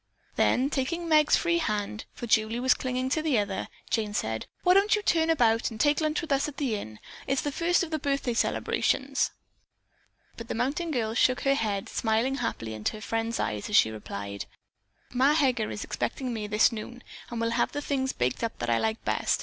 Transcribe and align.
Then 0.35 0.71
taking 0.71 1.07
Meg's 1.07 1.35
free 1.35 1.59
hand, 1.59 2.05
for 2.11 2.25
Julie 2.25 2.59
was 2.59 2.73
clinging 2.73 3.09
to 3.09 3.21
the 3.21 3.37
other, 3.37 3.67
Jane 3.91 4.15
said, 4.15 4.47
"Won't 4.65 4.95
you 4.95 5.03
turn 5.03 5.29
about 5.29 5.69
and 5.69 5.79
take 5.79 6.01
lunch 6.01 6.21
with 6.21 6.31
us 6.31 6.47
at 6.47 6.57
the 6.57 6.73
inn? 6.75 6.97
It's 7.27 7.43
the 7.43 7.51
first 7.51 7.83
of 7.83 7.91
the 7.91 7.99
birthday 7.99 8.33
celebrations." 8.33 9.29
But 10.37 10.47
the 10.47 10.55
mountain 10.55 10.89
girl 10.89 11.13
shook 11.13 11.41
her 11.41 11.53
head, 11.53 11.87
smiling 11.87 12.37
happily 12.37 12.73
into 12.73 12.93
her 12.93 13.01
friend's 13.01 13.39
eyes 13.39 13.69
as 13.69 13.75
she 13.75 13.91
replied: 13.91 14.45
"Ma 15.13 15.35
Heger 15.35 15.69
is 15.69 15.83
expecting 15.83 16.33
me 16.33 16.47
this 16.47 16.71
noon 16.71 17.03
and 17.29 17.39
will 17.39 17.51
have 17.51 17.71
the 17.71 17.79
things 17.79 18.11
baked 18.11 18.43
up 18.43 18.57
that 18.57 18.71
I 18.71 18.79
like 18.79 19.05
best. 19.05 19.39